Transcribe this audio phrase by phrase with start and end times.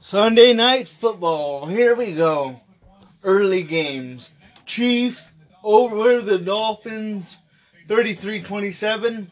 [0.00, 1.66] Sunday night football.
[1.66, 2.60] Here we go.
[3.24, 4.32] Early games.
[4.66, 5.28] Chiefs
[5.62, 7.36] over the Dolphins
[7.86, 9.28] 33-27.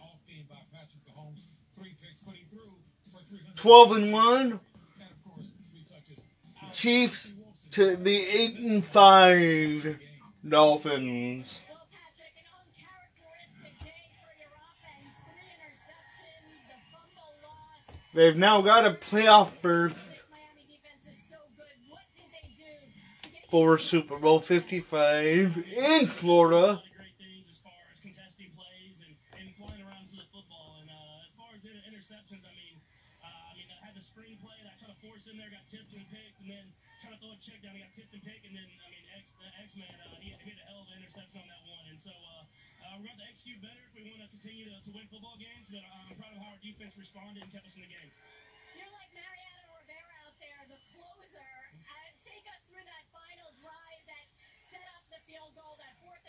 [3.57, 4.61] 12 and 1.
[6.73, 7.33] Chiefs
[7.73, 9.99] to the 8 and 5
[10.49, 11.61] Dolphins.
[18.15, 20.10] They've now got a playoff berth
[23.51, 26.83] for Super Bowl 55 in Florida.
[35.31, 36.67] in there, got tipped and picked, and then
[36.99, 39.31] tried to throw a check down, got tipped and picked, and then I mean, X
[39.39, 41.87] the X man, uh, he, a hell of an interception on that one.
[41.87, 42.11] And so
[43.01, 45.71] we're going to execute better if we want to continue to, to win football games.
[45.71, 48.11] But I'm proud of how our defense responded and kept us in the game.
[48.75, 49.30] You're like Mariano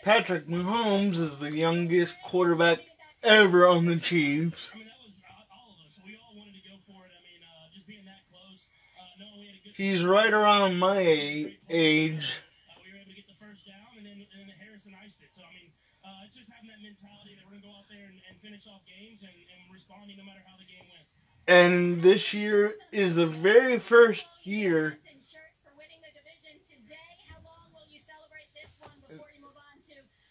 [0.02, 2.80] Patrick Mahomes is the youngest quarterback
[3.22, 4.72] ever on the Chiefs.
[4.74, 5.94] I mean, that was uh, all of us.
[6.02, 7.14] We all wanted to go for it.
[7.14, 8.66] I mean, uh, just being that close,
[8.98, 9.78] uh, knowing we had a good.
[9.78, 11.54] He's right around my age.
[11.70, 14.26] We were able to get the first down, and then,
[14.58, 15.30] Harrison iced it.
[15.30, 15.70] So, I mean,
[16.02, 18.34] uh, it's just having that mentality that we're going to go out there and, and
[18.42, 21.06] finish off games and, and responding no matter how the game went.
[21.46, 24.98] And this year is the very first year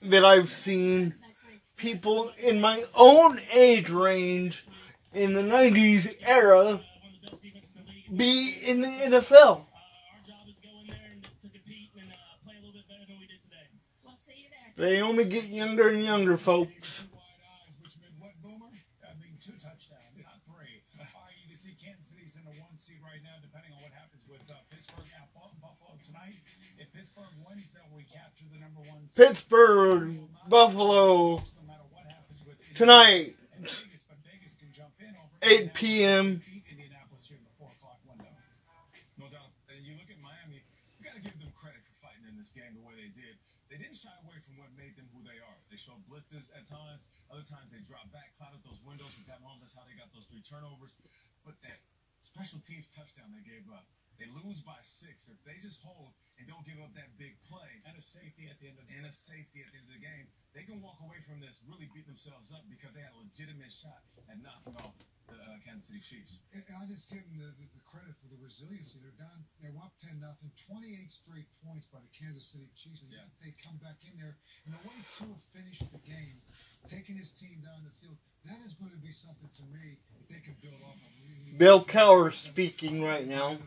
[0.03, 1.13] that I've seen
[1.77, 4.65] people in my own age range
[5.13, 6.79] in the 90s era
[8.15, 9.65] be in the NFL.
[14.77, 17.03] They only get younger and younger, folks.
[22.21, 25.25] City's in the one seed right now, depending on what happens with uh, Pittsburgh at
[25.33, 26.37] Buffalo tonight.
[26.77, 29.25] If Pittsburgh wins, then we capture the number one seed.
[29.25, 35.33] Pittsburgh, Buffalo, No matter what happens with tonight, Vegas, but Vegas can jump in over
[35.41, 36.45] 8 p.m.
[36.69, 38.29] Indianapolis here in the four o'clock window.
[39.17, 39.49] No doubt.
[39.73, 42.53] And you look at Miami, you got to give them credit for fighting in this
[42.53, 43.33] game the way they did.
[43.73, 45.57] They didn't shy away from what made them who they are.
[45.73, 47.09] They showed blitzes at times.
[47.33, 49.65] Other times they dropped back, clouded those windows with Pat Mahomes.
[49.65, 50.99] That's how they got those three turnovers.
[51.47, 51.81] But that
[52.41, 53.85] special teams touchdown they gave up,
[54.17, 55.29] they lose by six.
[55.29, 56.09] If they just hold
[56.41, 58.97] and don't give up that big play And a safety at the end of the
[58.97, 60.25] and a safety at the end of the game,
[60.57, 63.69] they can walk away from this really beating themselves up because they had a legitimate
[63.69, 64.97] shot at knocking off
[65.29, 66.41] the uh, Kansas City Chiefs.
[66.49, 68.97] And I just give them the, the, the credit for the resiliency.
[69.05, 70.81] They're down, they're up 10 nothing, 28
[71.13, 73.05] straight points by the Kansas City Chiefs.
[73.05, 73.21] And Yeah.
[73.21, 74.33] yet they come back in there.
[74.65, 76.41] And the way Tua finished the game,
[76.89, 78.17] taking his team down the field,
[78.49, 80.01] that is going to be something to me
[81.57, 83.57] Bill Cowher speaking right now.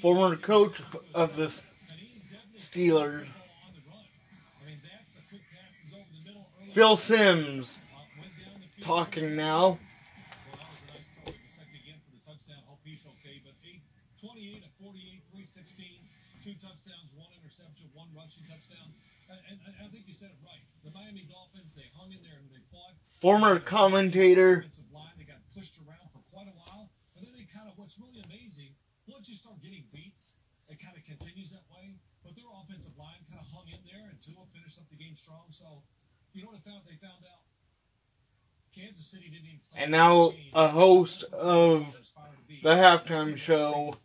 [0.00, 0.80] Former coach
[1.14, 1.52] of the
[2.56, 3.26] Steelers.
[6.72, 7.78] Phil Simms,
[8.80, 9.78] talking now.
[17.16, 17.19] Well,
[17.56, 17.90] that was a nice throw.
[17.90, 17.90] Gesicki again for the touchdown.
[17.90, 17.90] Hope he's okay.
[17.90, 18.88] But eight, 28 of 48, 316, two touchdowns, one rushing touchdown.
[19.30, 20.64] And, I think you said it right.
[20.82, 22.94] The Miami Dolphins, they hung in there and they fought.
[23.22, 26.90] Former commentator line, they got pushed around for quite a while.
[27.14, 28.74] And then they kind of, what's really amazing,
[29.06, 30.18] once you start getting beat,
[30.70, 31.98] it kind of continues that way.
[32.24, 35.14] But their offensive line kind of hung in there and Tua finished up the game
[35.14, 35.50] strong.
[35.50, 35.82] So,
[36.32, 36.82] you know what they found?
[36.86, 37.42] They found out
[38.74, 42.60] Kansas City didn't even play and now a host of aspire to be.
[42.62, 43.96] the halftime show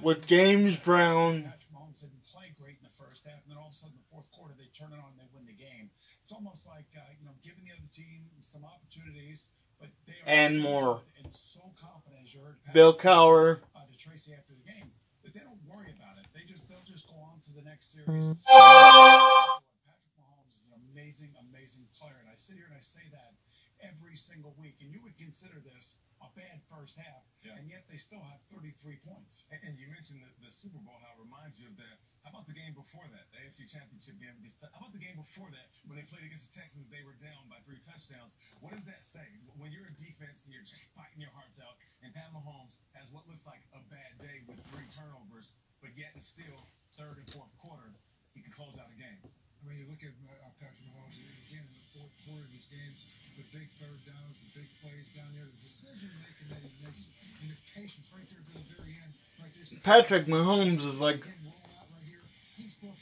[0.00, 1.42] with James Brown.
[1.42, 3.94] Patrick Mahomes didn't play great in the first half, and then all of a sudden,
[3.94, 5.86] the fourth quarter, they turn it on and they win the game.
[6.26, 10.26] It's almost like uh, you know, giving the other team some opportunities, but they are
[10.26, 10.94] And so more.
[11.22, 12.26] and so confident.
[12.26, 13.62] As you heard Patrick Bill Cowher.
[13.78, 14.90] uh, to Tracy after the game,
[15.22, 16.26] but they don't worry about it.
[16.34, 18.34] They just they'll just go on to the next series.
[18.50, 23.38] Patrick Mahomes is an amazing, amazing player, and I sit here and I say that
[23.82, 24.78] every single week.
[24.82, 27.58] And you would consider this a bad first half, Yeah.
[27.58, 29.46] and yet they still have 33 points.
[29.50, 31.98] And, and you mentioned the, the Super Bowl, how it reminds you of that.
[32.22, 34.62] How about the game before that, the AFC Championship game against?
[34.62, 37.50] How about the game before that, when they played against the Texans, they were down
[37.50, 38.38] by three touchdowns.
[38.62, 39.26] What does that say?
[39.58, 41.74] When you're a defense and you're just fighting your hearts out,
[42.06, 46.14] and Pat Mahomes has what looks like a bad day with three turnovers, but yet
[46.14, 46.62] and still
[46.94, 47.90] third and fourth quarter,
[48.38, 49.18] he can close out a game.
[49.26, 52.70] I mean, you look at uh, Patrick Mahomes again in the fourth quarter of these
[52.70, 53.02] games,
[53.34, 57.06] the big third downs, the big plays down there, the decision making that he makes,
[57.42, 59.10] and the patience right there to the very end.
[59.38, 61.26] Right there, Patrick Mahomes is like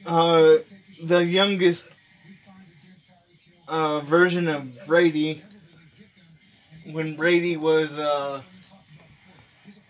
[0.06, 0.56] uh,
[1.04, 1.88] the youngest
[3.68, 5.42] uh, version of Brady
[6.92, 8.42] when Brady was uh,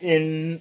[0.00, 0.61] in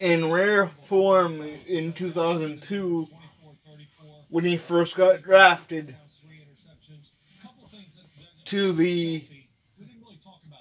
[0.00, 3.08] in rare form in 2002
[4.28, 5.96] when he first got drafted
[8.44, 9.22] to the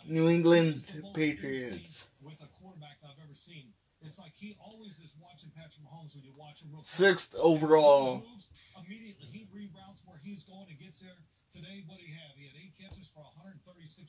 [0.07, 0.83] New England
[1.13, 2.07] Patriots.
[2.23, 3.73] With a quarterback I've ever seen,
[4.07, 6.95] it's like he always is watching Patrick Mahomes when you watch him real close.
[6.95, 8.23] Sixth overall.
[8.23, 8.47] Moves,
[8.79, 11.19] Immediately, he reroutes where he's going and gets there.
[11.51, 12.35] Today, what he have?
[12.35, 13.63] He had eight catches for 136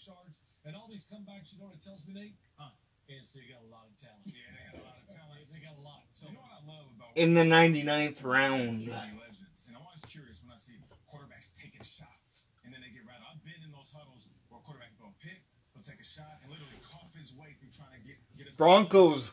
[0.06, 1.54] yards, and all these comebacks.
[1.54, 2.38] You know what it tells me, Nate?
[2.54, 2.70] Huh.
[3.08, 4.26] NC got a lot of talent.
[4.28, 5.40] Yeah, they got a lot of talent.
[5.48, 6.04] They got a lot.
[6.12, 8.84] So You know what I love about In the 99th round.
[8.84, 10.76] Legends, and I'm always curious when I see
[11.08, 13.16] quarterbacks taking shots and then they get right.
[13.24, 15.40] I've been in those huddles where a quarterback will pick,
[15.72, 18.60] he'll take a shot, and literally cough his way through trying to get get his
[18.60, 19.32] Broncos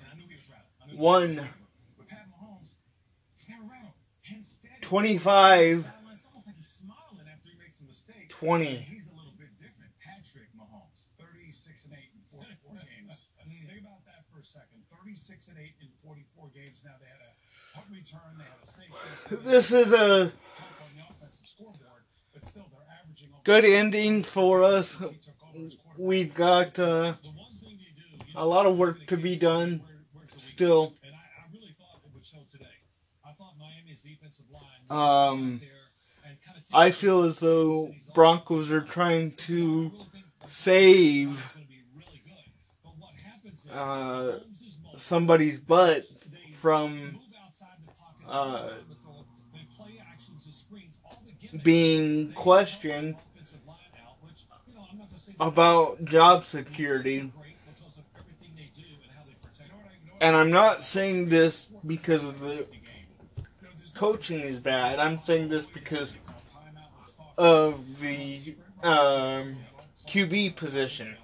[4.34, 5.78] Instead, 25.
[5.78, 5.88] It's
[6.26, 8.30] almost like he's smiling after he makes a mistake.
[8.30, 8.66] 20.
[8.78, 9.92] He's a little bit different.
[10.02, 13.28] Patrick Mahomes, 36 and 8 in 44 games.
[13.68, 14.82] Think about that for a second.
[15.04, 16.84] 36 and 8 in 44 games.
[16.86, 17.36] Now they had a.
[19.44, 20.32] This is a
[23.44, 24.96] good ending for us.
[25.98, 27.46] We've got uh, one
[28.36, 29.82] a lot of work to be done
[30.56, 30.94] still.
[31.04, 32.66] And I, I really thought it would show today.
[33.25, 34.63] I thought Miami's defensive line.
[34.90, 35.72] Um, get out
[36.24, 40.25] there and kinda take I feel as though Broncos are trying to I really think
[40.48, 42.34] save it's gonna be really good.
[42.84, 44.40] But what happens is, uh,
[44.98, 46.06] somebody's butt
[46.62, 47.16] from move
[47.46, 51.63] outside the pocket, uh, outside the throw, they play actions and screens, all the gimmicks.
[51.63, 54.22] being questioned help
[54.74, 55.36] the offensive
[60.25, 62.66] And I'm not saying this because of the
[63.94, 64.98] coaching is bad.
[64.98, 66.16] I'm saying this because
[67.38, 69.56] of the um,
[70.10, 71.16] QB position.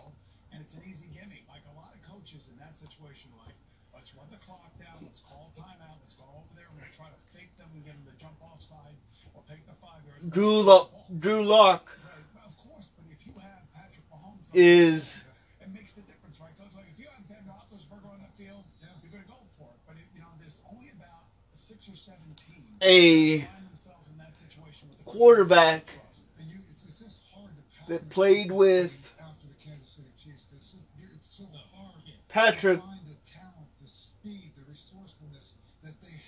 [0.53, 1.45] And it's an easy gimmick.
[1.50, 3.56] Like a lot of coaches in that situation, like,
[3.92, 7.36] let's run the clock down, let's call timeout, let's go over there, we're try to
[7.36, 8.94] fake them and get them to jump offside.
[9.33, 10.30] We'll take the five yards.
[10.30, 15.21] Drew Lock, Drew Lock Right, well, course, but if you have Patrick Mahomes, is
[24.98, 25.86] the quarterback
[27.88, 28.51] that played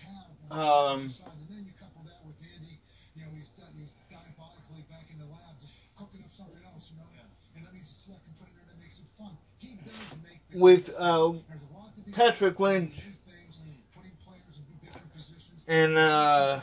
[0.03, 0.27] have.
[0.51, 1.37] On Um, the offensive side.
[1.39, 2.75] And then you couple that with Andy,
[3.15, 6.91] you know, he's, di- he's diabolically back in the lab just cooking up something else,
[6.91, 7.07] you know.
[7.55, 9.37] And that means it's what can put it in that makes it fun.
[9.61, 13.61] He does make the with uh, There's a lot to be Patrick Lynch new things
[13.61, 15.52] and putting players in different positions.
[15.67, 16.59] And uh,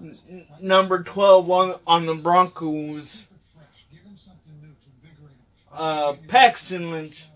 [0.00, 3.26] n- number 12 on, on the Broncos,
[5.72, 7.26] uh, Paxton Lynch.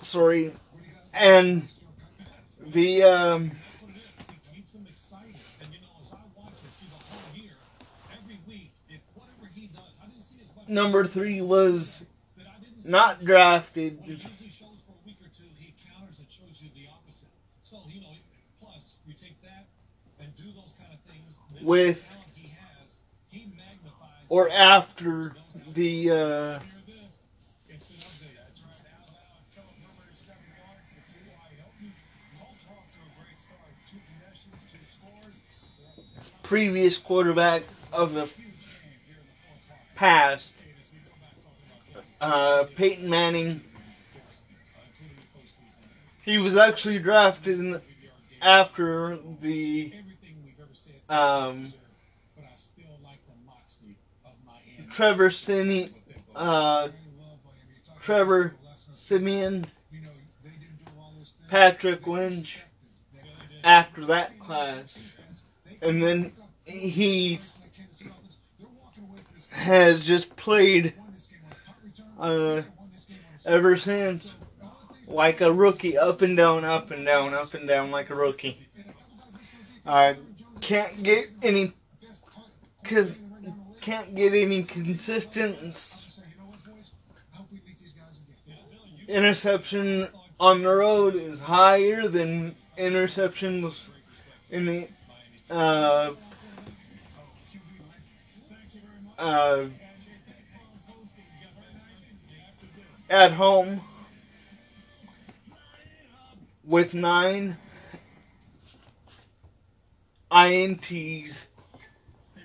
[0.00, 0.52] Sorry,
[1.14, 1.66] and
[2.60, 3.52] the um,
[10.68, 12.02] number three was
[12.84, 13.98] didn't drafted.
[18.64, 19.66] Plus you take that
[20.20, 22.48] and do those kind of things With- the talent he
[22.80, 22.98] has,
[23.30, 25.34] he magnifies Or after
[25.74, 26.14] the uh,
[27.68, 28.36] It's an update.
[28.38, 28.72] That's right.
[28.84, 31.24] Now, now, Philip Rivers, seven yards to two.
[31.34, 31.92] I Hilton.
[32.38, 33.70] Colts to a great start.
[33.90, 35.42] Two possessions, two scores.
[35.78, 36.40] They're up 10 nothing.
[36.42, 38.44] previous quarterback of the Huge game
[39.06, 39.82] here in the fourth quarter.
[39.94, 43.50] past, And as we go back talking about Kansas City, uh, Peyton Manning.
[43.50, 43.62] of
[44.14, 46.24] course, including the postseason.
[46.24, 47.82] He was actually drafted in the,
[48.44, 50.94] after the Everything we've ever said.
[51.08, 51.72] Um,
[52.36, 54.90] but I still like the moxie of Miami.
[54.92, 56.92] Trevor Siemian, What they both- uh, I love Miami.
[57.74, 58.56] You talk about Trevor.
[58.94, 60.08] Siemian, You know,
[60.42, 61.50] they didn't do all those things.
[61.50, 62.60] Patrick Lynch
[63.64, 65.12] after that class.
[65.82, 66.32] And then
[66.64, 67.40] he
[69.52, 70.94] has just played
[72.18, 72.62] uh,
[73.46, 74.34] ever since
[75.06, 78.66] like a rookie, up and down, up and down, up and down like a rookie.
[79.86, 80.16] I
[80.60, 81.72] can't get any,
[82.84, 83.14] cause
[83.80, 85.94] can't get any consistent
[89.08, 90.08] interception
[90.40, 93.82] on the road is higher than interceptions
[94.50, 94.88] in the
[95.50, 96.12] uh,
[99.18, 99.64] uh,
[103.10, 103.80] at home
[106.66, 107.56] with nine
[110.30, 111.46] INTs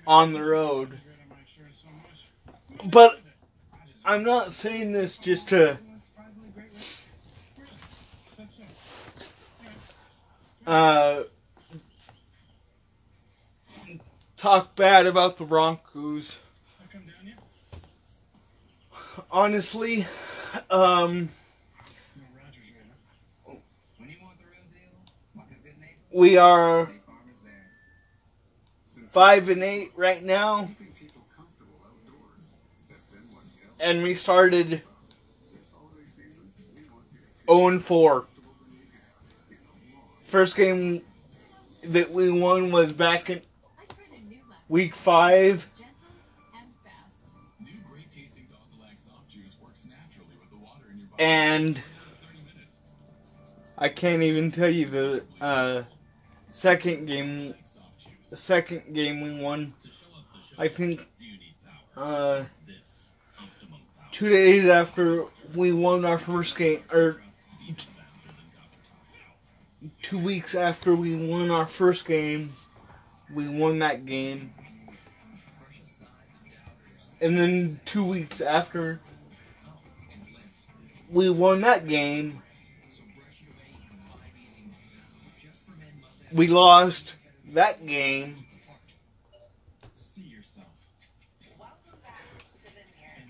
[0.06, 1.00] on the road.
[2.84, 3.20] But
[4.04, 5.78] I'm not saying this just to
[10.66, 11.22] uh,
[14.36, 16.38] talk bad about the Broncos.
[19.30, 20.06] Honestly,
[20.70, 21.30] um,
[23.98, 24.96] When you want the real deal,
[25.36, 26.90] like a good neighbor, we are
[29.06, 30.68] five and eight right now,
[33.78, 34.82] and we started
[37.46, 38.26] zero and four.
[40.24, 41.02] First game
[41.82, 43.42] that we won was back in
[44.68, 45.68] week five,
[46.54, 47.34] and fast.
[47.58, 48.58] New great tasting Dog
[48.96, 51.24] soft juice works naturally with the water in your body.
[51.24, 51.74] and
[52.04, 52.78] Just 30 minutes.
[53.76, 55.82] I can't even tell you the uh,
[56.50, 57.54] second game.
[58.28, 59.74] The second game we won,
[60.56, 61.08] I think,
[61.96, 62.44] uh,
[64.12, 67.20] two days after we won our first game, or
[70.02, 72.52] two weeks after we won our first game,
[73.34, 74.52] we won that game.
[77.20, 79.00] And then two weeks after
[81.10, 82.42] we won that game,
[86.32, 87.14] we lost
[87.52, 88.44] that game.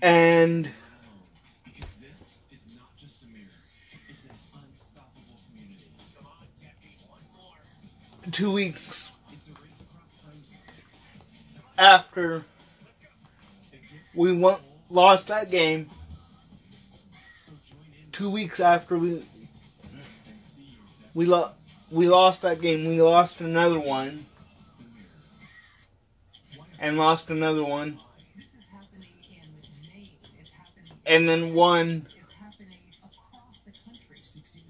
[0.03, 0.71] And
[8.31, 9.11] two weeks
[11.77, 12.43] after
[14.15, 15.87] we won, lost that game,
[18.11, 19.23] two weeks after we
[21.13, 21.51] we lo-
[21.91, 24.25] we lost that game, we lost another one,
[26.79, 27.99] and lost another one,
[31.05, 32.07] and then won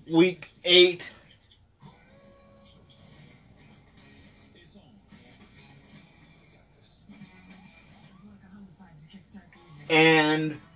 [0.09, 1.11] week eight.
[9.93, 10.70] It's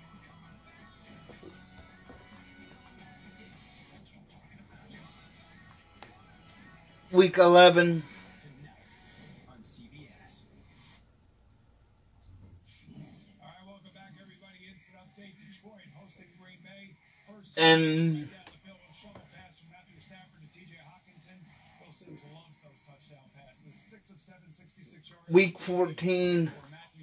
[24.18, 25.30] seven, 66 yards.
[25.30, 26.52] week 14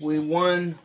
[0.01, 0.79] we won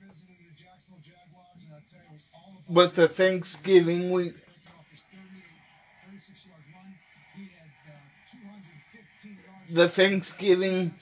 [0.00, 4.10] visited the Jacksonville Jaguars, and I tell you, it was all about but the Thanksgiving
[4.10, 6.90] week breaking off his 38, 36 yard run.
[7.36, 7.94] He had uh,
[8.30, 9.63] 215 yards.
[9.74, 10.94] The Thanksgiving.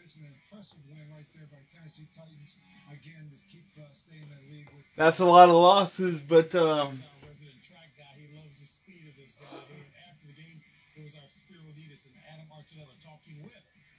[4.96, 7.02] That's a lot of losses but um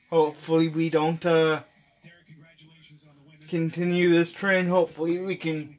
[0.09, 1.61] hopefully we don't uh
[3.49, 5.77] Continue this trend hopefully we can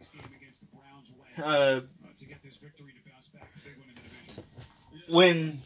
[1.43, 1.81] uh
[5.09, 5.61] win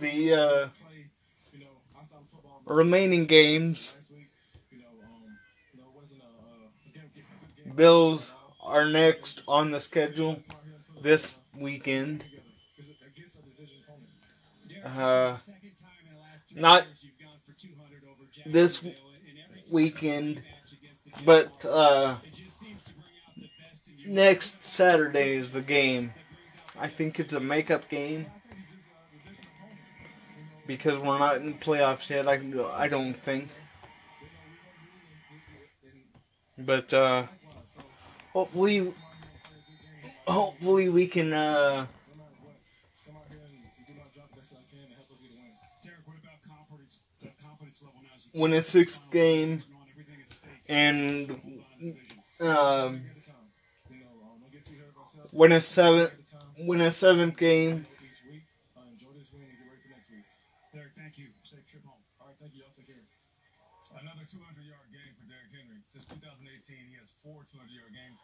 [0.00, 0.68] the uh
[2.66, 3.92] remaining games.
[7.74, 8.32] Bills
[8.64, 10.40] are next on the schedule
[11.02, 12.24] this weekend.
[14.84, 15.36] Uh
[16.54, 18.84] not years you've gone for 200 over this
[19.72, 20.42] weekend
[21.24, 22.16] but uh
[24.06, 26.12] next saturday is the game.
[26.78, 28.26] I think it's a makeup game.
[30.66, 32.40] Because we're not in the playoffs yet i,
[32.82, 33.50] I don't think.
[36.58, 37.24] But uh
[38.32, 38.92] hopefully
[40.26, 41.86] hopefully we can uh
[48.34, 49.62] win a sixth game
[50.68, 51.30] and
[52.40, 53.02] um
[55.32, 57.86] win a seventh win a seventh game and
[58.98, 60.24] get ready for next week.
[60.72, 61.26] Derek, thank you.
[61.42, 61.98] Safe trip home.
[62.20, 62.60] All right, thank you.
[62.62, 62.96] Y'all take care.
[64.00, 65.78] Another 200 yard game for Derrick Henry.
[65.84, 68.18] Since 2018, he has four 200 yard games.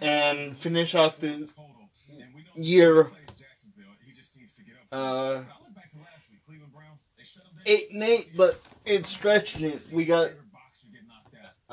[0.00, 1.50] And finish off the
[2.54, 3.08] year
[4.92, 5.42] uh
[7.66, 10.30] eight and eight but it's stretching it we got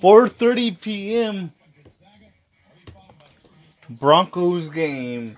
[0.00, 1.52] 4:30 p.m.
[3.90, 5.36] Broncos game.